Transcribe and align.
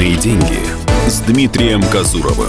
Личные 0.00 0.16
деньги 0.16 0.58
с 1.06 1.20
Дмитрием 1.20 1.82
Казуровым. 1.92 2.48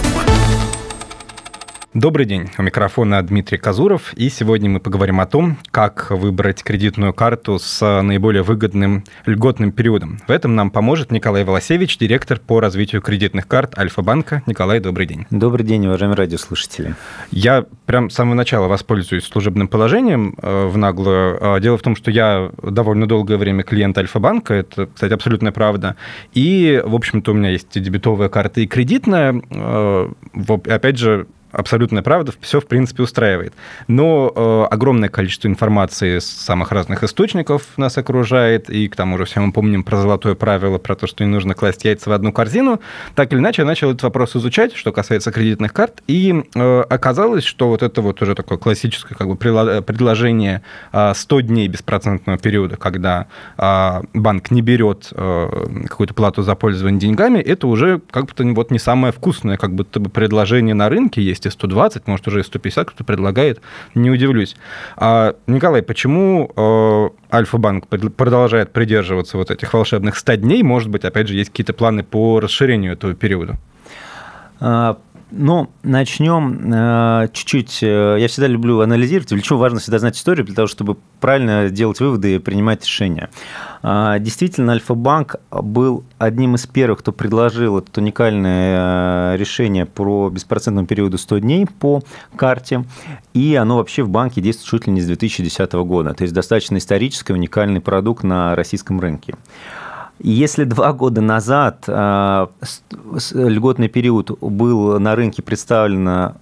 Добрый 1.94 2.24
день. 2.24 2.48
У 2.56 2.62
микрофона 2.62 3.22
Дмитрий 3.22 3.58
Казуров. 3.58 4.14
И 4.14 4.30
сегодня 4.30 4.70
мы 4.70 4.80
поговорим 4.80 5.20
о 5.20 5.26
том, 5.26 5.58
как 5.70 6.10
выбрать 6.10 6.62
кредитную 6.62 7.12
карту 7.12 7.58
с 7.58 8.00
наиболее 8.00 8.42
выгодным 8.42 9.04
льготным 9.26 9.72
периодом. 9.72 10.18
В 10.26 10.30
этом 10.30 10.54
нам 10.54 10.70
поможет 10.70 11.12
Николай 11.12 11.44
Волосевич, 11.44 11.98
директор 11.98 12.40
по 12.40 12.60
развитию 12.60 13.02
кредитных 13.02 13.46
карт 13.46 13.78
Альфа-банка. 13.78 14.42
Николай, 14.46 14.80
добрый 14.80 15.04
день. 15.04 15.26
Добрый 15.28 15.66
день, 15.66 15.86
уважаемые 15.86 16.16
радиослушатели. 16.16 16.94
Я 17.30 17.66
прям 17.84 18.08
с 18.08 18.14
самого 18.14 18.36
начала 18.36 18.68
воспользуюсь 18.68 19.24
служебным 19.24 19.68
положением 19.68 20.34
э, 20.40 20.66
в 20.68 20.78
наглую. 20.78 21.36
Э, 21.42 21.60
дело 21.60 21.76
в 21.76 21.82
том, 21.82 21.94
что 21.94 22.10
я 22.10 22.52
довольно 22.62 23.06
долгое 23.06 23.36
время 23.36 23.64
клиент 23.64 23.98
Альфа-банка. 23.98 24.54
Это, 24.54 24.86
кстати, 24.86 25.12
абсолютная 25.12 25.52
правда. 25.52 25.96
И, 26.32 26.82
в 26.82 26.94
общем-то, 26.94 27.32
у 27.32 27.34
меня 27.34 27.50
есть 27.50 27.76
и 27.76 27.80
дебетовая 27.80 28.30
карта, 28.30 28.62
и 28.62 28.66
кредитная. 28.66 29.42
Э, 29.50 30.08
опять 30.70 30.96
же, 30.96 31.26
абсолютная 31.52 32.02
правда, 32.02 32.32
все, 32.40 32.60
в 32.60 32.66
принципе, 32.66 33.02
устраивает. 33.02 33.54
Но 33.88 34.32
э, 34.34 34.64
огромное 34.70 35.08
количество 35.08 35.48
информации 35.48 36.18
с 36.18 36.26
самых 36.26 36.72
разных 36.72 37.04
источников 37.04 37.62
нас 37.76 37.98
окружает, 37.98 38.70
и 38.70 38.88
к 38.88 38.96
тому 38.96 39.18
же 39.18 39.24
все 39.24 39.40
мы 39.40 39.52
помним 39.52 39.84
про 39.84 39.96
золотое 39.96 40.34
правило, 40.34 40.78
про 40.78 40.94
то, 40.94 41.06
что 41.06 41.24
не 41.24 41.30
нужно 41.30 41.54
класть 41.54 41.84
яйца 41.84 42.10
в 42.10 42.12
одну 42.12 42.32
корзину. 42.32 42.80
Так 43.14 43.32
или 43.32 43.40
иначе, 43.40 43.62
я 43.62 43.66
начал 43.66 43.90
этот 43.90 44.02
вопрос 44.02 44.36
изучать, 44.36 44.74
что 44.74 44.92
касается 44.92 45.30
кредитных 45.30 45.72
карт, 45.72 46.02
и 46.06 46.44
э, 46.54 46.80
оказалось, 46.88 47.44
что 47.44 47.68
вот 47.68 47.82
это 47.82 48.00
вот 48.02 48.20
уже 48.22 48.34
такое 48.34 48.58
классическое 48.58 49.16
как 49.16 49.28
бы, 49.28 49.36
предложение 49.36 50.62
э, 50.92 51.12
100 51.14 51.40
дней 51.40 51.68
беспроцентного 51.68 52.38
периода, 52.38 52.76
когда 52.76 53.26
э, 53.58 54.02
банк 54.14 54.50
не 54.50 54.62
берет 54.62 55.08
э, 55.12 55.84
какую-то 55.88 56.14
плату 56.14 56.42
за 56.42 56.54
пользование 56.54 57.00
деньгами, 57.00 57.38
это 57.38 57.66
уже 57.66 58.00
как 58.10 58.26
будто 58.26 58.44
вот 58.44 58.70
не 58.70 58.78
самое 58.78 59.12
вкусное 59.12 59.56
как 59.56 59.74
будто 59.74 60.00
бы 60.00 60.10
предложение 60.10 60.74
на 60.74 60.88
рынке 60.88 61.22
есть, 61.22 61.41
есть 61.42 61.56
и 61.56 61.58
120, 61.58 62.06
может, 62.06 62.28
уже 62.28 62.40
и 62.40 62.42
150 62.42 62.90
кто 62.90 63.04
предлагает, 63.04 63.60
не 63.94 64.10
удивлюсь. 64.10 64.56
А, 64.96 65.34
Николай, 65.46 65.82
почему 65.82 66.50
э, 66.54 67.34
Альфа-банк 67.34 67.88
продолжает 67.88 68.72
придерживаться 68.72 69.36
вот 69.36 69.50
этих 69.50 69.72
волшебных 69.72 70.16
100 70.16 70.36
дней? 70.36 70.62
Может 70.62 70.88
быть, 70.88 71.04
опять 71.04 71.28
же, 71.28 71.34
есть 71.34 71.50
какие-то 71.50 71.72
планы 71.72 72.02
по 72.02 72.40
расширению 72.40 72.92
этого 72.92 73.14
периода? 73.14 73.58
Ну, 75.34 75.70
начнем 75.82 76.70
э, 76.74 77.28
чуть-чуть. 77.32 77.82
Э, 77.82 78.16
я 78.18 78.28
всегда 78.28 78.48
люблю 78.48 78.80
анализировать. 78.80 79.30
Для 79.30 79.40
чего 79.40 79.58
важно 79.58 79.80
всегда 79.80 79.98
знать 79.98 80.14
историю, 80.14 80.44
для 80.44 80.54
того, 80.54 80.68
чтобы 80.68 80.98
правильно 81.20 81.70
делать 81.70 82.00
выводы 82.00 82.34
и 82.34 82.38
принимать 82.38 82.84
решения. 82.84 83.30
А, 83.82 84.18
действительно, 84.18 84.72
Альфа-банк 84.72 85.36
был 85.50 86.04
одним 86.18 86.56
из 86.56 86.66
первых, 86.66 86.98
кто 86.98 87.12
предложил 87.12 87.78
это 87.78 88.02
уникальное 88.02 89.32
э, 89.32 89.36
решение 89.38 89.86
про 89.86 90.28
беспроцентную 90.28 90.86
периоду 90.86 91.16
100 91.16 91.38
дней 91.38 91.66
по 91.66 92.02
карте. 92.36 92.84
И 93.32 93.54
оно 93.54 93.78
вообще 93.78 94.02
в 94.02 94.10
банке 94.10 94.42
действует 94.42 94.82
чуть 94.82 94.86
ли 94.86 94.92
не 94.92 95.00
с 95.00 95.06
2010 95.06 95.72
года. 95.72 96.12
То 96.12 96.24
есть 96.24 96.34
достаточно 96.34 96.76
исторический, 96.76 97.32
уникальный 97.32 97.80
продукт 97.80 98.22
на 98.22 98.54
российском 98.54 99.00
рынке. 99.00 99.34
Если 100.24 100.64
два 100.64 100.92
года 100.92 101.20
назад 101.20 101.84
э, 101.88 102.46
льготный 103.32 103.88
период 103.88 104.38
был 104.40 105.00
на 105.00 105.16
рынке 105.16 105.42
представлен 105.42 106.34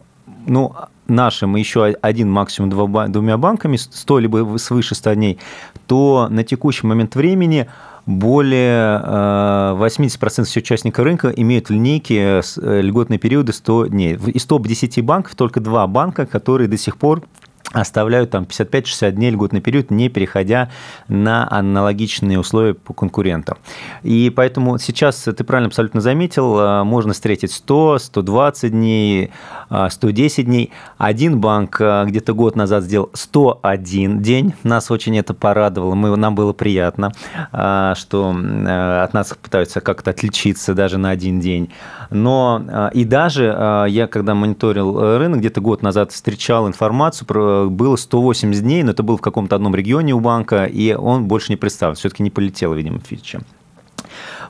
ну, 0.46 0.74
нашим 1.08 1.56
еще 1.56 1.84
один, 1.84 2.30
максимум 2.30 2.70
два, 2.70 3.08
двумя 3.08 3.36
банками, 3.36 3.76
100 3.76 4.18
либо 4.18 4.56
свыше 4.58 4.94
100 4.94 5.14
дней, 5.14 5.38
то 5.86 6.28
на 6.30 6.44
текущий 6.44 6.86
момент 6.86 7.14
времени 7.14 7.68
более 8.06 9.00
80% 9.00 10.44
всех 10.44 10.62
участников 10.62 11.04
рынка 11.04 11.28
имеют 11.28 11.70
линейки 11.70 12.40
с 12.40 12.58
э, 12.58 12.80
льготные 12.80 13.18
периоды 13.18 13.52
100 13.52 13.86
дней. 13.88 14.14
Из 14.14 14.44
топ-10 14.46 15.02
банков 15.02 15.34
только 15.34 15.60
два 15.60 15.86
банка, 15.86 16.26
которые 16.26 16.68
до 16.68 16.78
сих 16.78 16.96
пор 16.96 17.22
оставляют 17.72 18.30
там 18.30 18.44
55-60 18.44 19.12
дней 19.12 19.30
льготный 19.30 19.60
период, 19.60 19.90
не 19.90 20.08
переходя 20.08 20.70
на 21.08 21.46
аналогичные 21.50 22.38
условия 22.38 22.74
по 22.74 22.92
конкурентам. 22.92 23.58
И 24.02 24.32
поэтому 24.34 24.78
сейчас, 24.78 25.22
ты 25.22 25.44
правильно 25.44 25.68
абсолютно 25.68 26.00
заметил, 26.00 26.58
э, 26.58 26.84
можно 26.84 27.12
встретить 27.12 27.52
100, 27.52 27.98
120 27.98 28.72
дней, 28.72 29.30
110 29.88 30.38
э, 30.38 30.42
дней. 30.42 30.72
Один 30.98 31.40
банк 31.40 31.80
э, 31.80 32.04
где-то 32.06 32.34
год 32.34 32.56
назад 32.56 32.82
сделал 32.82 33.10
101 33.12 34.20
день. 34.20 34.54
Нас 34.64 34.90
очень 34.90 35.16
это 35.16 35.32
порадовало, 35.32 35.94
мы, 35.94 36.16
нам 36.16 36.34
было 36.34 36.52
приятно, 36.52 37.12
что 37.52 38.30
от 38.30 39.14
нас 39.14 39.34
пытаются 39.40 39.80
как-то 39.80 40.10
отличиться 40.10 40.74
даже 40.74 40.98
на 40.98 41.10
один 41.10 41.40
день. 41.40 41.70
Но 42.10 42.90
и 42.92 43.04
даже 43.04 43.86
я, 43.88 44.06
когда 44.08 44.34
мониторил 44.34 45.18
рынок, 45.18 45.40
где-то 45.40 45.60
год 45.60 45.82
назад 45.82 46.12
встречал 46.12 46.66
информацию 46.66 47.26
про 47.26 47.59
было 47.68 47.96
180 47.96 48.62
дней, 48.62 48.82
но 48.82 48.92
это 48.92 49.02
был 49.02 49.16
в 49.16 49.20
каком-то 49.20 49.56
одном 49.56 49.74
регионе 49.74 50.14
у 50.14 50.20
банка, 50.20 50.64
и 50.64 50.92
он 50.94 51.26
больше 51.26 51.52
не 51.52 51.56
представлен. 51.56 51.96
Все-таки 51.96 52.22
не 52.22 52.30
полетела, 52.30 52.74
видимо, 52.74 53.00
фича. 53.00 53.40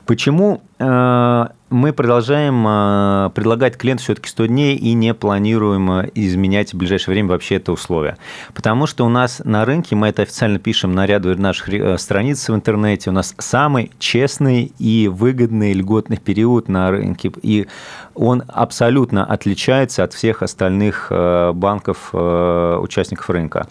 Почему 0.05 0.61
э, 0.79 1.47
мы 1.71 1.93
продолжаем 1.93 2.65
э, 2.67 3.29
предлагать 3.33 3.77
клиенту 3.77 4.03
все-таки 4.03 4.29
100 4.29 4.45
дней 4.47 4.75
и 4.75 4.93
не 4.93 5.13
планируем 5.13 5.89
э, 5.91 6.09
изменять 6.13 6.73
в 6.73 6.77
ближайшее 6.77 7.13
время 7.13 7.29
вообще 7.29 7.55
это 7.55 7.71
условие? 7.71 8.17
Потому 8.53 8.85
что 8.85 9.05
у 9.05 9.09
нас 9.09 9.41
на 9.43 9.65
рынке, 9.65 9.95
мы 9.95 10.09
это 10.09 10.21
официально 10.21 10.59
пишем 10.59 10.91
на 10.91 11.05
ряду 11.05 11.35
наших 11.39 11.99
страниц 11.99 12.47
в 12.47 12.53
интернете, 12.53 13.09
у 13.09 13.13
нас 13.13 13.33
самый 13.37 13.91
честный 13.99 14.73
и 14.77 15.07
выгодный 15.07 15.73
льготный 15.73 16.17
период 16.17 16.67
на 16.67 16.91
рынке, 16.91 17.31
и 17.41 17.67
он 18.13 18.43
абсолютно 18.47 19.25
отличается 19.25 20.03
от 20.03 20.13
всех 20.13 20.43
остальных 20.43 21.07
банков, 21.09 22.13
участников 22.13 23.29
рынка. 23.29 23.67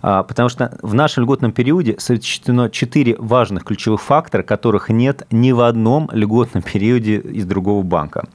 А, 0.00 0.22
потому 0.22 0.48
что 0.48 0.76
в 0.82 0.94
нашем 0.94 1.24
льготном 1.24 1.52
периоде 1.52 1.96
сочетано 1.98 2.70
четыре 2.70 3.16
важных 3.18 3.64
ключевых 3.64 4.00
фактора, 4.00 4.42
которых 4.42 4.88
нет 4.88 5.26
ни 5.30 5.52
в 5.52 5.60
одном 5.60 6.08
льготном 6.12 6.62
периоде 6.62 7.18
из 7.18 7.46
другого 7.46 7.82
банка. 7.82 8.28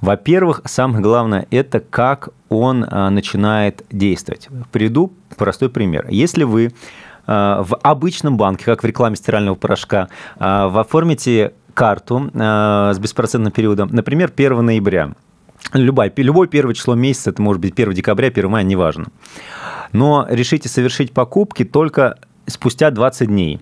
Во-первых, 0.00 0.62
самое 0.64 1.02
главное– 1.02 1.46
это 1.50 1.80
как 1.80 2.30
он 2.48 2.84
а, 2.88 3.10
начинает 3.10 3.84
действовать. 3.90 4.48
Приведу 4.72 5.12
простой 5.36 5.68
пример. 5.68 6.06
Если 6.08 6.44
вы 6.44 6.72
а, 7.26 7.62
в 7.62 7.76
обычном 7.76 8.36
банке, 8.36 8.64
как 8.64 8.82
в 8.82 8.86
рекламе 8.86 9.16
стирального 9.16 9.54
порошка, 9.54 10.08
оформите 10.36 11.52
карту 11.74 12.30
с 12.32 12.98
беспроцентным 13.00 13.52
периодом, 13.52 13.88
например, 13.90 14.32
1 14.34 14.64
ноября, 14.64 15.10
Любое, 15.72 16.12
любое 16.16 16.46
первое 16.46 16.74
число 16.74 16.94
месяца, 16.94 17.30
это 17.30 17.42
может 17.42 17.60
быть 17.60 17.72
1 17.72 17.92
декабря, 17.94 18.28
1 18.28 18.48
мая, 18.48 18.64
неважно 18.64 19.06
но 19.94 20.26
решите 20.28 20.68
совершить 20.68 21.12
покупки 21.12 21.64
только 21.64 22.18
спустя 22.46 22.90
20 22.90 23.28
дней 23.28 23.60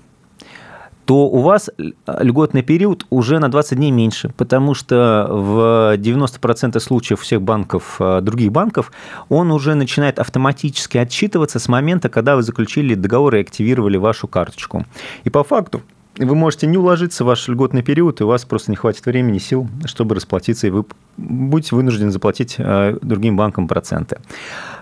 то 1.04 1.26
у 1.26 1.40
вас 1.40 1.68
льготный 2.06 2.62
период 2.62 3.06
уже 3.10 3.40
на 3.40 3.50
20 3.50 3.76
дней 3.76 3.90
меньше, 3.90 4.32
потому 4.36 4.72
что 4.72 5.26
в 5.28 5.96
90% 5.96 6.78
случаев 6.78 7.20
всех 7.20 7.42
банков, 7.42 7.96
э, 7.98 8.20
других 8.22 8.52
банков, 8.52 8.92
он 9.28 9.50
уже 9.50 9.74
начинает 9.74 10.20
автоматически 10.20 10.98
отчитываться 10.98 11.58
с 11.58 11.68
момента, 11.68 12.08
когда 12.08 12.36
вы 12.36 12.42
заключили 12.42 12.94
договор 12.94 13.34
и 13.34 13.40
активировали 13.40 13.96
вашу 13.96 14.28
карточку. 14.28 14.86
И 15.24 15.28
по 15.28 15.42
факту 15.42 15.82
вы 16.18 16.34
можете 16.34 16.66
не 16.66 16.76
уложиться 16.78 17.24
в 17.24 17.26
ваш 17.26 17.48
льготный 17.48 17.82
период, 17.82 18.20
и 18.20 18.24
у 18.24 18.26
вас 18.26 18.44
просто 18.44 18.70
не 18.70 18.76
хватит 18.76 19.06
времени, 19.06 19.38
сил, 19.38 19.68
чтобы 19.84 20.14
расплатиться, 20.14 20.66
и 20.66 20.70
вы 20.70 20.84
будете 21.16 21.74
вынуждены 21.74 22.10
заплатить 22.10 22.56
э, 22.58 22.98
другим 23.00 23.36
банкам 23.36 23.68
проценты. 23.68 24.18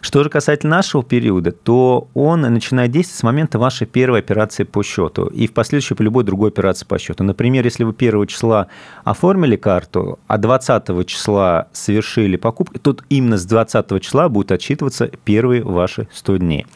Что 0.00 0.24
же 0.24 0.30
касательно 0.30 0.76
нашего 0.76 1.02
периода, 1.02 1.52
то 1.52 2.08
он 2.14 2.40
начинает 2.42 2.90
действовать 2.90 3.18
с 3.18 3.22
момента 3.22 3.58
вашей 3.58 3.86
первой 3.86 4.20
операции 4.20 4.64
по 4.64 4.82
счету 4.82 5.26
и 5.26 5.46
в 5.46 5.52
последующей 5.52 5.94
по 5.94 6.02
любой 6.02 6.24
другой 6.24 6.50
операции 6.50 6.86
по 6.86 6.98
счету. 6.98 7.24
Например, 7.24 7.64
если 7.64 7.84
вы 7.84 7.94
1 7.96 8.26
числа 8.26 8.68
оформили 9.04 9.56
карту, 9.56 10.18
а 10.26 10.38
20 10.38 11.06
числа 11.06 11.68
совершили 11.72 12.36
покупку, 12.36 12.78
то 12.78 12.96
именно 13.08 13.36
с 13.36 13.44
20 13.44 14.00
числа 14.02 14.28
будут 14.28 14.52
отчитываться 14.52 15.08
первые 15.24 15.62
ваши 15.62 16.08
100 16.12 16.36
дней. 16.38 16.66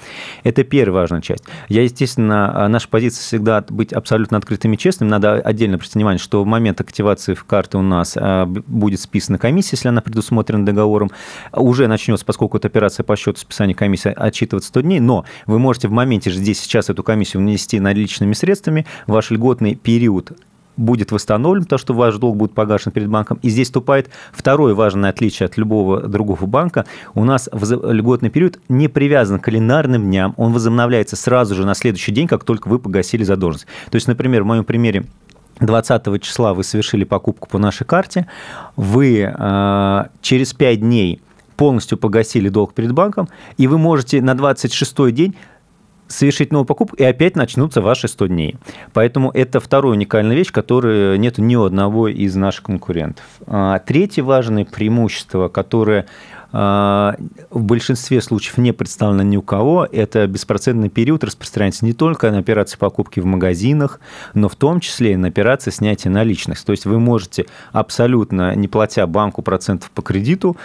Это 0.42 0.64
первая 0.64 1.02
важная 1.02 1.22
часть. 1.22 1.44
Я, 1.68 1.82
естественно, 1.82 2.68
наша 2.68 2.88
позиция 2.88 3.22
всегда 3.22 3.64
быть 3.68 3.92
абсолютно 3.92 4.38
открытыми 4.38 4.74
и 4.74 4.78
честными. 4.78 5.10
Надо 5.10 5.34
отдельно 5.34 5.76
обратить 5.76 5.94
внимание, 5.94 6.18
что 6.18 6.42
в 6.42 6.46
момент 6.46 6.80
активации 6.80 7.34
карты 7.34 7.78
у 7.78 7.82
нас 7.82 8.16
а, 8.16 8.46
будет 8.46 9.00
списана 9.00 9.38
комиссия, 9.38 9.70
если 9.72 9.88
она 9.88 10.00
предусмотрена 10.00 10.64
договором. 10.64 11.10
Уже 11.52 11.86
начнется, 11.88 12.24
поскольку 12.24 12.58
это 12.58 12.68
операция 12.68 13.04
по 13.04 13.13
счету 13.16 13.38
списания 13.38 13.74
комиссии, 13.74 14.12
отчитываться 14.14 14.68
100 14.68 14.80
дней, 14.82 15.00
но 15.00 15.24
вы 15.46 15.58
можете 15.58 15.88
в 15.88 15.92
моменте 15.92 16.30
же 16.30 16.38
здесь 16.38 16.60
сейчас 16.60 16.90
эту 16.90 17.02
комиссию 17.02 17.42
внести 17.42 17.80
наличными 17.80 18.32
средствами, 18.32 18.86
ваш 19.06 19.30
льготный 19.30 19.74
период 19.74 20.32
будет 20.76 21.12
восстановлен, 21.12 21.64
потому 21.64 21.78
что 21.78 21.94
ваш 21.94 22.16
долг 22.16 22.36
будет 22.36 22.52
погашен 22.52 22.92
перед 22.92 23.08
банком. 23.08 23.38
И 23.42 23.48
здесь 23.48 23.68
вступает 23.68 24.10
второе 24.32 24.74
важное 24.74 25.10
отличие 25.10 25.46
от 25.46 25.56
любого 25.56 26.02
другого 26.02 26.46
банка. 26.46 26.84
У 27.14 27.24
нас 27.24 27.48
льготный 27.52 28.30
период 28.30 28.58
не 28.68 28.88
привязан 28.88 29.38
к 29.38 29.44
календарным 29.44 30.02
дням, 30.02 30.34
он 30.36 30.52
возобновляется 30.52 31.16
сразу 31.16 31.54
же 31.54 31.64
на 31.64 31.74
следующий 31.74 32.12
день, 32.12 32.26
как 32.26 32.44
только 32.44 32.68
вы 32.68 32.78
погасили 32.78 33.24
задолженность. 33.24 33.66
То 33.90 33.96
есть, 33.96 34.08
например, 34.08 34.42
в 34.42 34.46
моем 34.46 34.64
примере 34.64 35.04
20 35.60 36.22
числа 36.22 36.54
вы 36.54 36.64
совершили 36.64 37.04
покупку 37.04 37.48
по 37.48 37.58
нашей 37.58 37.84
карте, 37.84 38.26
вы 38.76 39.20
э, 39.20 40.04
через 40.20 40.52
5 40.52 40.80
дней 40.80 41.20
полностью 41.56 41.98
погасили 41.98 42.48
долг 42.48 42.74
перед 42.74 42.92
банком, 42.92 43.28
и 43.56 43.66
вы 43.66 43.78
можете 43.78 44.20
на 44.22 44.34
26 44.34 45.12
день 45.12 45.34
совершить 46.06 46.52
новую 46.52 46.66
покупку, 46.66 46.96
и 46.96 47.02
опять 47.02 47.36
начнутся 47.36 47.80
ваши 47.80 48.08
100 48.08 48.26
дней. 48.26 48.56
Поэтому 48.92 49.30
это 49.30 49.60
вторая 49.60 49.92
уникальная 49.92 50.36
вещь, 50.36 50.52
которой 50.52 51.18
нет 51.18 51.38
ни 51.38 51.56
у 51.56 51.64
одного 51.64 52.08
из 52.08 52.34
наших 52.36 52.64
конкурентов. 52.64 53.24
А, 53.46 53.78
третье 53.78 54.22
важное 54.22 54.64
преимущество, 54.64 55.48
которое 55.48 56.06
в 56.54 57.16
большинстве 57.50 58.20
случаев 58.20 58.58
не 58.58 58.70
представлено 58.70 59.24
ни 59.24 59.36
у 59.36 59.42
кого. 59.42 59.88
Это 59.90 60.24
беспроцентный 60.28 60.88
период 60.88 61.24
распространяется 61.24 61.84
не 61.84 61.94
только 61.94 62.30
на 62.30 62.38
операции 62.38 62.78
покупки 62.78 63.18
в 63.18 63.26
магазинах, 63.26 63.98
но 64.34 64.48
в 64.48 64.54
том 64.54 64.78
числе 64.78 65.14
и 65.14 65.16
на 65.16 65.26
операции 65.28 65.72
снятия 65.72 66.12
наличных. 66.12 66.62
То 66.62 66.70
есть 66.70 66.86
вы 66.86 67.00
можете 67.00 67.46
абсолютно, 67.72 68.54
не 68.54 68.68
платя 68.68 69.04
банку 69.08 69.42
процентов 69.42 69.90
по 69.90 70.02
кредиту, 70.02 70.56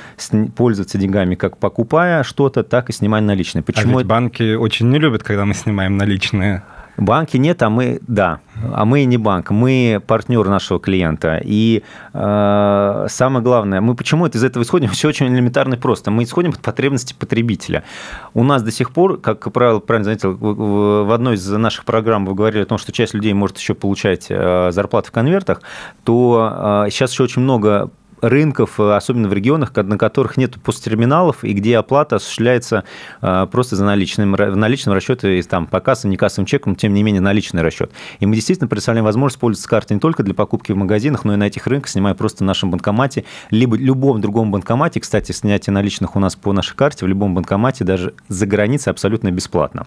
пользоваться 0.55 0.99
деньгами 0.99 1.33
как 1.33 1.57
покупая 1.57 2.21
что-то, 2.21 2.63
так 2.63 2.91
и 2.91 2.93
снимая 2.93 3.23
наличные. 3.23 3.63
Почему 3.63 3.97
а 3.97 4.01
ведь 4.01 4.07
банки 4.07 4.53
очень 4.53 4.89
не 4.89 4.99
любят, 4.99 5.23
когда 5.23 5.45
мы 5.45 5.55
снимаем 5.55 5.97
наличные. 5.97 6.61
Банки 6.99 7.37
нет, 7.37 7.63
а 7.63 7.69
мы, 7.69 7.99
да, 8.07 8.41
а 8.73 8.83
мы 8.83 9.05
не 9.05 9.17
банк, 9.17 9.51
мы 9.51 10.01
партнер 10.05 10.47
нашего 10.49 10.81
клиента. 10.81 11.39
И 11.41 11.83
э, 12.13 13.05
самое 13.09 13.41
главное, 13.41 13.79
мы 13.79 13.95
почему 13.95 14.25
это 14.25 14.37
из 14.37 14.43
этого 14.43 14.63
исходим? 14.63 14.89
Все 14.91 15.07
очень 15.07 15.27
элементарно 15.27 15.75
и 15.75 15.77
просто. 15.77 16.11
Мы 16.11 16.23
исходим 16.23 16.51
от 16.51 16.59
потребностей 16.59 17.15
потребителя. 17.17 17.85
У 18.33 18.43
нас 18.43 18.63
до 18.63 18.71
сих 18.71 18.91
пор, 18.91 19.17
как 19.17 19.51
правило, 19.53 19.79
правильно 19.79 20.05
заметил, 20.05 20.35
в 20.35 21.13
одной 21.13 21.35
из 21.35 21.47
наших 21.49 21.85
программ 21.85 22.25
вы 22.25 22.35
говорили 22.35 22.63
о 22.63 22.65
том, 22.65 22.77
что 22.77 22.91
часть 22.91 23.13
людей 23.13 23.33
может 23.33 23.57
еще 23.57 23.75
получать 23.75 24.27
э, 24.29 24.71
зарплаты 24.71 25.07
в 25.07 25.11
конвертах, 25.11 25.61
то 26.03 26.85
э, 26.85 26.89
сейчас 26.91 27.13
еще 27.13 27.23
очень 27.23 27.41
много 27.41 27.91
рынков, 28.21 28.79
э, 28.79 28.95
особенно 28.95 29.27
в 29.27 29.33
регионах, 29.33 29.75
на 29.75 29.97
которых 29.97 30.37
нет 30.37 30.61
посттерминалов 30.61 31.43
и 31.43 31.53
где 31.53 31.77
оплата 31.77 32.17
осуществляется 32.17 32.83
э, 33.21 33.47
просто 33.51 33.75
за 33.75 33.85
наличным, 33.85 34.33
в 34.33 34.55
наличном 34.55 34.95
расчете 34.95 35.41
там, 35.43 35.67
по 35.67 35.79
кассам, 35.79 36.11
не 36.11 36.17
кассовым 36.17 36.45
чекам, 36.45 36.75
тем 36.75 36.93
не 36.93 37.03
менее 37.03 37.21
наличный 37.21 37.61
расчет. 37.61 37.91
И 38.19 38.25
мы 38.25 38.35
действительно 38.35 38.67
представляем 38.67 39.05
возможность 39.05 39.39
пользоваться 39.39 39.69
картой 39.69 39.95
не 39.95 40.01
только 40.01 40.23
для 40.23 40.33
покупки 40.33 40.71
в 40.71 40.75
магазинах, 40.75 41.25
но 41.25 41.33
и 41.33 41.37
на 41.37 41.45
этих 41.45 41.67
рынках, 41.67 41.89
снимая 41.89 42.13
просто 42.13 42.43
в 42.43 42.47
нашем 42.47 42.71
банкомате, 42.71 43.25
либо 43.49 43.75
любом 43.77 44.21
другом 44.21 44.51
банкомате. 44.51 44.99
Кстати, 44.99 45.31
снятие 45.31 45.73
наличных 45.73 46.15
у 46.15 46.19
нас 46.19 46.35
по 46.35 46.53
нашей 46.53 46.75
карте 46.75 47.05
в 47.05 47.07
любом 47.07 47.33
банкомате 47.33 47.83
даже 47.83 48.13
за 48.27 48.45
границей 48.45 48.91
абсолютно 48.91 49.31
бесплатно. 49.31 49.85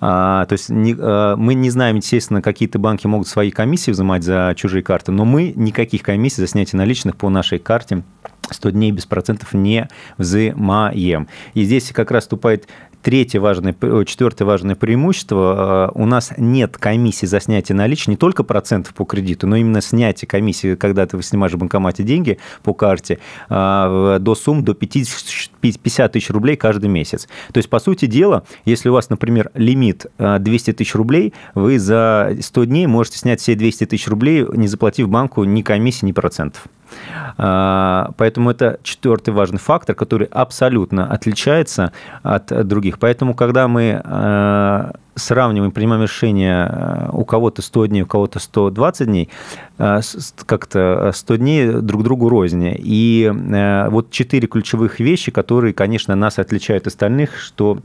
А, 0.00 0.44
то 0.46 0.52
есть 0.52 0.68
не, 0.68 0.94
а, 0.98 1.36
мы 1.36 1.54
не 1.54 1.70
знаем, 1.70 1.96
естественно, 1.96 2.42
какие-то 2.42 2.78
банки 2.78 3.06
могут 3.06 3.28
свои 3.28 3.50
комиссии 3.50 3.90
взимать 3.90 4.22
за 4.22 4.54
чужие 4.56 4.82
карты, 4.82 5.12
но 5.12 5.24
мы 5.24 5.52
никаких 5.56 6.02
комиссий 6.02 6.40
за 6.40 6.46
снятие 6.46 6.78
наличных 6.78 7.16
по 7.16 7.28
нашей 7.28 7.58
карте 7.62 8.02
100 8.50 8.70
дней 8.70 8.92
без 8.92 9.06
процентов 9.06 9.54
не 9.54 9.88
взимаем. 10.18 11.28
И 11.54 11.64
здесь 11.64 11.90
как 11.92 12.10
раз 12.10 12.24
вступает 12.24 12.68
Третье 13.02 13.40
важное, 13.40 13.74
четвертое 14.04 14.44
важное 14.44 14.76
преимущество. 14.76 15.90
Э, 15.92 15.98
у 15.98 16.06
нас 16.06 16.32
нет 16.36 16.76
комиссии 16.78 17.26
за 17.26 17.40
снятие 17.40 17.74
наличных, 17.74 18.08
не 18.12 18.16
только 18.16 18.44
процентов 18.44 18.94
по 18.94 19.04
кредиту, 19.04 19.48
но 19.48 19.56
именно 19.56 19.80
снятие 19.80 20.28
комиссии, 20.28 20.76
когда 20.76 21.04
ты 21.06 21.20
снимаешь 21.20 21.52
в 21.52 21.58
банкомате 21.58 22.04
деньги 22.04 22.38
по 22.62 22.74
карте, 22.74 23.18
э, 23.50 24.18
до 24.20 24.34
сумм 24.36 24.62
до 24.62 24.74
50 24.74 26.12
тысяч 26.12 26.30
рублей 26.30 26.54
каждый 26.54 26.90
месяц. 26.90 27.26
То 27.52 27.58
есть, 27.58 27.68
по 27.68 27.80
сути 27.80 28.06
дела, 28.06 28.44
если 28.64 28.88
у 28.88 28.92
вас, 28.92 29.10
например, 29.10 29.50
лимит 29.54 30.06
200 30.18 30.70
э, 30.70 30.72
тысяч 30.72 30.94
рублей, 30.94 31.34
вы 31.56 31.80
за 31.80 32.36
100 32.40 32.64
дней 32.64 32.86
можете 32.86 33.18
снять 33.18 33.40
все 33.40 33.56
200 33.56 33.86
тысяч 33.86 34.06
рублей, 34.06 34.46
не 34.52 34.68
заплатив 34.68 35.08
банку 35.08 35.42
ни 35.42 35.62
комиссии, 35.62 36.06
ни 36.06 36.12
процентов. 36.12 36.68
Поэтому 37.36 38.50
это 38.50 38.78
четвертый 38.82 39.32
важный 39.32 39.58
фактор, 39.58 39.94
который 39.94 40.26
абсолютно 40.26 41.10
отличается 41.10 41.92
от 42.22 42.66
других 42.66 42.91
других. 42.92 42.98
Поэтому, 42.98 43.34
когда 43.34 43.68
мы 43.68 44.00
э, 44.02 44.90
сравниваем, 45.14 45.72
принимаем 45.72 46.02
решение, 46.02 46.68
э, 46.68 47.08
у 47.12 47.24
кого-то 47.24 47.62
100 47.62 47.86
дней, 47.86 48.02
у 48.02 48.06
кого-то 48.06 48.38
120 48.38 49.06
дней, 49.06 49.28
э, 49.78 50.00
как-то 50.46 51.10
100 51.14 51.36
дней 51.36 51.72
друг 51.72 52.02
другу 52.02 52.28
рознь. 52.28 52.74
И 52.78 53.30
вот 53.90 54.10
четыре 54.10 54.46
ключевых 54.48 55.00
вещи, 55.00 55.30
которые, 55.30 55.72
конечно, 55.74 56.14
нас 56.14 56.38
отличают 56.38 56.86
от 56.86 56.88
остальных, 56.88 57.38
что 57.38 57.78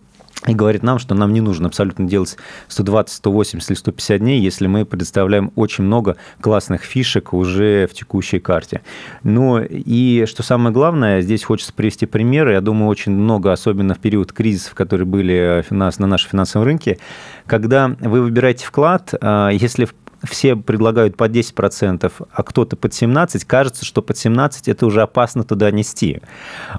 и 0.45 0.53
говорит 0.53 0.83
нам, 0.83 0.99
что 0.99 1.15
нам 1.15 1.33
не 1.33 1.41
нужно 1.41 1.67
абсолютно 1.67 2.05
делать 2.05 2.37
120, 2.67 3.15
180 3.15 3.69
или 3.69 3.77
150 3.77 4.19
дней, 4.19 4.39
если 4.39 4.67
мы 4.67 4.85
предоставляем 4.85 5.51
очень 5.55 5.83
много 5.83 6.17
классных 6.41 6.83
фишек 6.83 7.33
уже 7.33 7.87
в 7.87 7.93
текущей 7.93 8.39
карте. 8.39 8.81
Ну 9.23 9.59
и 9.59 10.25
что 10.27 10.43
самое 10.43 10.73
главное, 10.73 11.21
здесь 11.21 11.43
хочется 11.43 11.73
привести 11.73 12.05
примеры. 12.05 12.53
Я 12.53 12.61
думаю, 12.61 12.89
очень 12.89 13.11
много, 13.11 13.51
особенно 13.51 13.95
в 13.95 13.99
период 13.99 14.31
кризисов, 14.31 14.75
которые 14.75 15.07
были 15.07 15.65
на 15.69 15.91
нашем 15.97 16.29
финансовом 16.29 16.65
рынке, 16.65 16.99
когда 17.45 17.95
вы 17.99 18.21
выбираете 18.21 18.65
вклад, 18.65 19.13
а, 19.19 19.49
если 19.49 19.87
все 20.23 20.55
предлагают 20.55 21.15
по 21.15 21.27
10%, 21.27 22.11
а 22.31 22.43
кто-то 22.43 22.75
под 22.75 22.91
17%, 22.91 23.43
кажется, 23.45 23.85
что 23.85 24.01
под 24.01 24.17
17% 24.17 24.63
это 24.65 24.85
уже 24.85 25.01
опасно 25.01 25.43
туда 25.43 25.71
нести. 25.71 26.21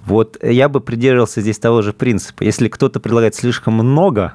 Вот 0.05 0.39
я 0.43 0.69
бы 0.69 0.81
придерживался 0.81 1.41
здесь 1.41 1.59
того 1.59 1.83
же 1.83 1.93
принципа. 1.93 2.43
Если 2.45 2.69
кто-то 2.69 3.01
предлагает 3.01 3.35
слишком 3.35 3.75
много, 3.75 4.35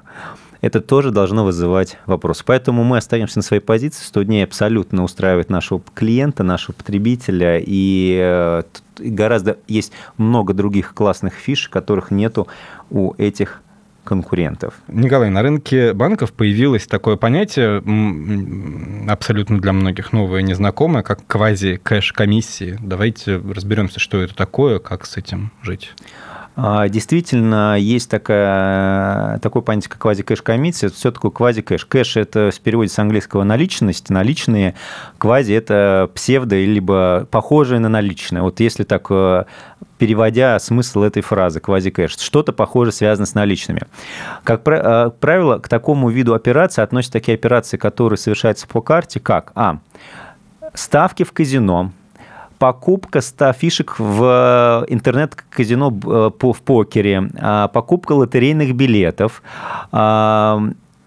это 0.63 0.79
тоже 0.79 1.11
должно 1.11 1.43
вызывать 1.43 1.97
вопрос. 2.05 2.41
Поэтому 2.41 2.85
мы 2.85 2.97
остаемся 2.97 3.39
на 3.39 3.43
своей 3.43 3.61
позиции. 3.61 4.05
100 4.05 4.23
дней 4.23 4.43
абсолютно 4.45 5.03
устраивает 5.03 5.49
нашего 5.49 5.81
клиента, 5.93 6.43
нашего 6.43 6.73
потребителя. 6.73 7.59
И 7.59 8.17
э, 8.17 8.63
гораздо 8.99 9.57
есть 9.67 9.91
много 10.17 10.53
других 10.53 10.93
классных 10.93 11.33
фиш, 11.33 11.67
которых 11.67 12.11
нету 12.11 12.47
у 12.89 13.13
этих 13.17 13.62
конкурентов. 14.03 14.75
Николай, 14.87 15.29
на 15.29 15.41
рынке 15.41 15.93
банков 15.93 16.33
появилось 16.33 16.87
такое 16.87 17.15
понятие, 17.15 17.81
абсолютно 19.09 19.59
для 19.59 19.73
многих 19.73 20.13
новое, 20.13 20.41
незнакомое, 20.41 21.03
как 21.03 21.25
квази-кэш-комиссии. 21.27 22.77
Давайте 22.81 23.37
разберемся, 23.37 23.99
что 23.99 24.21
это 24.21 24.35
такое, 24.35 24.79
как 24.79 25.05
с 25.05 25.17
этим 25.17 25.51
жить. 25.61 25.91
А, 26.55 26.87
действительно, 26.87 27.77
есть 27.79 28.09
такая, 28.09 29.39
такое 29.39 29.63
понятие, 29.63 29.89
как 29.89 29.99
квази-кэш-комиссия. 30.01 30.87
Это 30.87 30.95
все 30.95 31.11
такое 31.11 31.31
квази-кэш. 31.31 31.85
Кэш– 31.85 32.17
это 32.17 32.51
в 32.53 32.59
переводе 32.59 32.89
с 32.89 32.99
английского 32.99 33.43
наличность, 33.43 34.09
наличные. 34.09 34.75
Квази– 35.17 35.53
это 35.53 36.09
псевдо, 36.13 36.55
либо 36.55 37.27
похожие 37.31 37.79
на 37.79 37.89
наличные. 37.89 38.43
Вот 38.43 38.59
если 38.59 38.83
так 38.83 39.07
э, 39.09 39.45
переводя 39.97 40.59
смысл 40.59 41.01
этой 41.01 41.23
фразы 41.23 41.59
квази-кэш, 41.59 42.17
что-то 42.19 42.53
похоже 42.53 42.91
связано 42.91 43.25
с 43.25 43.33
наличными. 43.33 43.81
Как 44.43 44.61
э, 44.67 45.09
правило, 45.19 45.57
к 45.57 45.67
такому 45.67 46.09
виду 46.09 46.35
операций 46.35 46.83
относятся 46.83 47.13
такие 47.13 47.33
операции, 47.33 47.77
которые 47.77 48.17
совершаются 48.17 48.67
по 48.67 48.81
карте, 48.81 49.19
как 49.19 49.51
а. 49.55 49.79
Ставки 50.75 51.23
в 51.23 51.31
казино– 51.31 51.91
покупка 52.63 53.19
100 53.21 53.53
фишек 53.53 53.99
в 53.99 54.23
э, 54.23 54.93
интернет-казино 54.93 55.89
э, 55.89 56.31
в 56.53 56.61
покере, 56.61 57.29
а, 57.37 57.67
покупка 57.67 58.13
лотерейных 58.13 58.73
билетов, 58.73 59.43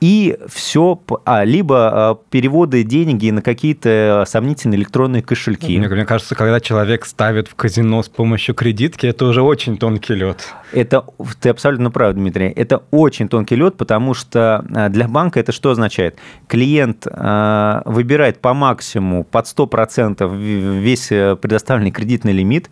и 0.00 0.36
все, 0.46 1.00
а, 1.24 1.44
либо 1.44 2.10
а, 2.10 2.18
переводы 2.30 2.82
деньги 2.82 3.30
на 3.30 3.40
какие-то 3.40 4.24
сомнительные 4.26 4.78
электронные 4.78 5.22
кошельки. 5.22 5.78
Мне, 5.78 5.88
мне 5.88 6.04
кажется, 6.04 6.34
когда 6.34 6.60
человек 6.60 7.06
ставит 7.06 7.48
в 7.48 7.54
казино 7.54 8.02
с 8.02 8.08
помощью 8.08 8.54
кредитки, 8.54 9.06
это 9.06 9.24
уже 9.24 9.40
очень 9.40 9.78
тонкий 9.78 10.14
лед. 10.14 10.48
Это, 10.72 11.04
ты 11.40 11.48
абсолютно 11.48 11.90
прав, 11.90 12.14
Дмитрий, 12.14 12.48
это 12.48 12.82
очень 12.90 13.28
тонкий 13.28 13.56
лед, 13.56 13.76
потому 13.76 14.12
что 14.12 14.64
а, 14.74 14.90
для 14.90 15.08
банка 15.08 15.40
это 15.40 15.52
что 15.52 15.70
означает? 15.70 16.18
Клиент 16.46 17.06
а, 17.10 17.82
выбирает 17.86 18.40
по 18.40 18.52
максимуму 18.52 19.24
под 19.24 19.46
100% 19.46 20.36
весь 20.80 21.10
э, 21.10 21.36
предоставленный 21.36 21.90
кредитный 21.90 22.32
лимит, 22.32 22.70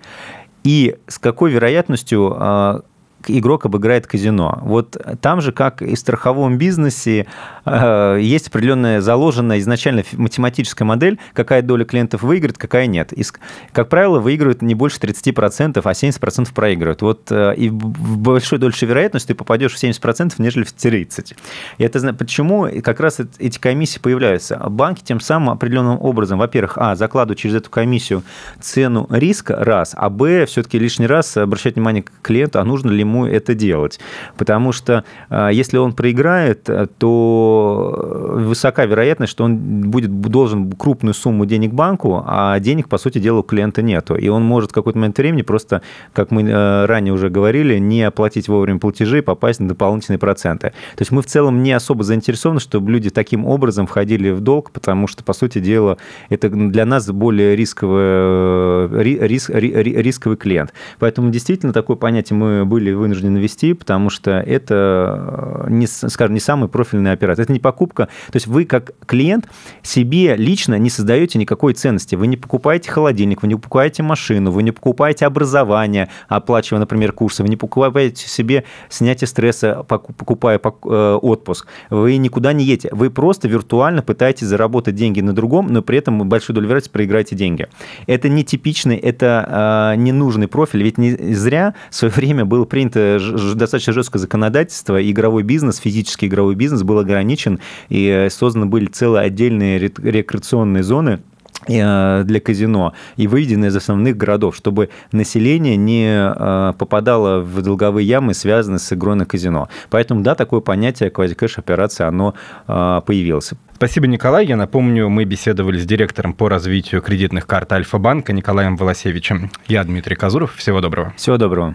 и 0.62 0.97
с 1.07 1.19
какой 1.19 1.50
вероятностью 1.50 2.85
игрок 3.28 3.66
обыграет 3.66 4.07
казино. 4.07 4.59
Вот 4.62 4.97
там 5.21 5.40
же, 5.40 5.52
как 5.52 5.83
и 5.83 5.95
в 5.95 5.99
страховом 5.99 6.59
бизнесе, 6.59 7.26
э, 7.64 8.19
есть 8.21 8.49
определенная 8.49 9.00
заложенная 9.00 9.59
изначально 9.59 10.02
математическая 10.12 10.87
модель, 10.87 11.19
какая 11.33 11.62
доля 11.62 11.85
клиентов 11.85 12.23
выиграет, 12.23 12.59
какая 12.59 12.87
нет. 12.87 13.12
И, 13.12 13.25
как 13.73 13.88
правило, 13.88 14.21
выигрывают 14.21 14.62
не 14.62 14.75
больше 14.75 14.99
30%, 14.99 15.81
а 15.85 15.93
70% 15.93 16.52
проигрывают. 16.52 17.02
Вот 17.02 17.31
э, 17.31 17.54
и 17.57 17.69
в 17.69 18.19
большой 18.19 18.59
дольше 18.59 18.87
вероятности 18.87 19.28
ты 19.28 19.35
попадешь 19.35 19.75
в 19.75 19.83
70%, 19.83 20.35
нежели 20.38 20.64
в 20.64 20.75
30%. 20.75 21.37
И 21.78 21.85
это 21.85 22.14
почему 22.14 22.69
как 22.83 23.00
раз 23.00 23.21
эти 23.38 23.59
комиссии 23.59 23.99
появляются. 23.99 24.57
Банки 24.69 25.02
тем 25.02 25.21
самым 25.21 25.50
определенным 25.50 26.00
образом, 26.00 26.38
во-первых, 26.38 26.78
а, 26.78 26.97
закладывают 26.97 27.38
через 27.38 27.57
эту 27.57 27.71
комиссию 27.71 28.23
цену 28.61 29.07
риска, 29.11 29.57
раз, 29.57 29.95
а 29.97 30.11
б, 30.11 30.47
все-таки 30.47 30.78
лишний 30.78 31.07
раз 31.07 31.37
обращать 31.37 31.76
внимание 31.76 32.02
к 32.02 32.11
клиенту, 32.23 32.61
а 32.61 32.64
нужно 32.64 32.90
ли 32.90 33.00
ему 33.00 33.13
ему 33.14 33.26
это 33.26 33.54
делать. 33.54 34.00
Потому 34.37 34.73
что 34.73 35.04
если 35.30 35.78
он 35.78 35.92
проиграет, 35.92 36.68
то 36.99 38.35
высока 38.35 38.85
вероятность, 38.87 39.30
что 39.30 39.44
он 39.44 39.56
будет, 39.90 40.21
должен 40.21 40.73
крупную 40.73 41.14
сумму 41.14 41.47
денег 41.47 41.73
банку, 41.73 42.23
а 42.26 42.59
денег, 42.59 42.88
по 42.88 42.99
сути 42.99 43.18
дела, 43.18 43.38
у 43.38 43.42
клиента 43.42 43.83
нету. 43.83 44.16
И 44.16 44.28
он 44.28 44.42
может 44.42 44.71
в 44.71 44.75
какой-то 44.75 44.99
момент 44.99 45.18
времени 45.18 45.42
просто, 45.42 45.83
как 46.12 46.30
мы 46.30 46.42
ранее 46.87 47.12
уже 47.12 47.30
говорили, 47.30 47.78
не 47.78 48.02
оплатить 48.02 48.49
вовремя 48.49 48.78
платежи 48.78 49.18
и 49.18 49.23
попасть 49.23 49.61
на 49.61 49.68
дополнительные 49.68 50.18
проценты. 50.18 50.68
То 50.97 51.02
есть 51.02 51.12
мы 51.12 51.23
в 51.23 51.26
целом 51.26 51.62
не 51.62 51.73
особо 51.73 52.02
заинтересованы, 52.04 52.61
чтобы 52.61 52.90
люди 52.90 53.11
таким 53.11 53.47
образом 53.47 53.87
входили 53.87 54.30
в 54.30 54.40
долг, 54.40 54.71
потому 54.71 55.06
что, 55.06 55.23
по 55.25 55.33
сути 55.33 55.59
дела, 55.59 55.99
это 56.28 56.49
для 56.49 56.85
нас 56.85 57.11
более 57.11 57.56
рисковый, 57.56 59.02
риск, 59.02 59.50
рисковый 59.50 60.37
клиент. 60.37 60.73
Поэтому 60.99 61.30
действительно 61.30 61.73
такое 61.73 61.97
понятие 61.97 62.38
мы 62.38 62.64
были 62.64 62.92
вынуждены 63.04 63.38
ввести, 63.38 63.75
потому 63.75 64.08
что 64.11 64.30
это, 64.30 65.66
не, 65.68 65.87
скажем, 65.87 66.34
не 66.34 66.40
самый 66.40 66.68
профильный 66.68 67.12
оператор. 67.12 67.42
Это 67.44 67.52
не 67.52 67.61
покупка. 67.61 68.08
То 68.28 68.37
есть 68.37 68.46
вы 68.46 68.64
как 68.64 68.92
клиент 69.06 69.49
себе 69.82 70.37
лично 70.37 70.78
не 70.78 70.90
создаете 70.90 71.38
никакой 71.38 71.75
ценности. 71.75 72.14
Вы 72.14 72.26
не 72.26 72.37
покупаете 72.37 72.90
холодильник, 72.90 73.42
вы 73.42 73.49
не 73.49 73.56
покупаете 73.56 74.02
машину, 74.02 74.50
вы 74.50 74.62
не 74.62 74.73
покупаете 74.73 75.26
образование, 75.26 76.08
оплачивая, 76.28 76.80
например, 76.80 77.12
курсы, 77.12 77.42
вы 77.42 77.49
не 77.49 77.56
покупаете 77.56 78.26
себе 78.26 78.64
снятие 78.88 79.28
стресса, 79.28 79.84
покупая 79.87 80.58
э, 80.58 81.18
отпуск. 81.20 81.66
Вы 81.90 82.16
никуда 82.16 82.52
не 82.52 82.64
едете. 82.64 82.88
Вы 82.92 83.11
просто 83.11 83.49
виртуально 83.49 84.02
пытаетесь 84.02 84.46
заработать 84.46 84.94
деньги 84.94 85.20
на 85.20 85.34
другом, 85.34 85.66
но 85.68 85.82
при 85.82 85.99
этом 85.99 86.26
большую 86.28 86.54
долю 86.54 86.68
вероятности 86.68 86.92
проиграете 86.92 87.37
деньги. 87.37 87.68
Это 88.06 88.28
не 88.28 88.44
типичный, 88.44 88.96
это 88.96 89.92
э, 89.94 90.00
ненужный 90.00 90.49
профиль. 90.49 90.82
Ведь 90.82 90.99
не 90.99 91.34
зря 91.34 91.75
в 91.90 91.94
свое 91.94 92.12
время 92.12 92.44
было 92.44 92.64
принято 92.64 92.93
достаточно 92.94 93.92
жесткое 93.92 94.20
законодательство, 94.20 94.98
игровой 95.10 95.42
бизнес, 95.42 95.76
физический 95.78 96.26
игровой 96.26 96.54
бизнес 96.54 96.82
был 96.82 96.98
ограничен, 96.98 97.60
и 97.88 98.28
созданы 98.30 98.66
были 98.66 98.86
целые 98.86 99.24
отдельные 99.24 99.78
рекреационные 99.78 100.82
зоны, 100.82 101.20
э, 101.68 102.22
для 102.24 102.40
казино 102.40 102.92
и 103.16 103.26
выведены 103.26 103.66
из 103.66 103.76
основных 103.76 104.16
городов, 104.16 104.56
чтобы 104.56 104.90
население 105.12 105.76
не 105.76 106.06
э, 106.08 106.72
попадало 106.78 107.40
в 107.40 107.62
долговые 107.62 108.06
ямы, 108.06 108.34
связанные 108.34 108.78
с 108.78 108.92
игрой 108.92 109.16
на 109.16 109.26
казино. 109.26 109.68
Поэтому, 109.90 110.22
да, 110.22 110.34
такое 110.34 110.60
понятие 110.60 111.10
квазикэш 111.10 111.58
операции, 111.58 112.04
оно 112.04 112.34
э, 112.66 113.00
появилось. 113.06 113.52
Спасибо, 113.76 114.06
Николай. 114.06 114.46
Я 114.46 114.56
напомню, 114.56 115.08
мы 115.08 115.24
беседовали 115.24 115.78
с 115.78 115.84
директором 115.84 116.32
по 116.32 116.48
развитию 116.48 117.02
кредитных 117.02 117.46
карт 117.46 117.72
Альфа-банка 117.72 118.32
Николаем 118.32 118.76
Волосевичем. 118.76 119.50
Я 119.66 119.84
Дмитрий 119.84 120.16
Казуров. 120.16 120.54
Всего 120.56 120.80
доброго. 120.80 121.12
Всего 121.16 121.36
доброго. 121.36 121.74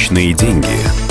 Личные 0.00 0.32
деньги. 0.32 1.09